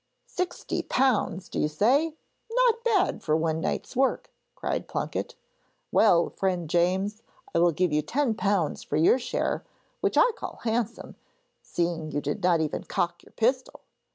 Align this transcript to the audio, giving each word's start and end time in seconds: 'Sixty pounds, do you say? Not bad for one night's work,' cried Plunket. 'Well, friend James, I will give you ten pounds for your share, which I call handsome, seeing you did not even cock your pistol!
'Sixty 0.25 0.81
pounds, 0.81 1.47
do 1.47 1.59
you 1.59 1.67
say? 1.67 2.15
Not 2.51 2.83
bad 2.83 3.21
for 3.21 3.37
one 3.37 3.61
night's 3.61 3.95
work,' 3.95 4.31
cried 4.55 4.87
Plunket. 4.87 5.35
'Well, 5.91 6.27
friend 6.31 6.67
James, 6.67 7.21
I 7.53 7.59
will 7.59 7.71
give 7.71 7.93
you 7.93 8.01
ten 8.01 8.33
pounds 8.33 8.81
for 8.81 8.97
your 8.97 9.19
share, 9.19 9.63
which 9.99 10.17
I 10.17 10.31
call 10.35 10.55
handsome, 10.63 11.17
seeing 11.61 12.09
you 12.11 12.19
did 12.19 12.41
not 12.41 12.61
even 12.61 12.83
cock 12.85 13.21
your 13.21 13.33
pistol! 13.33 13.81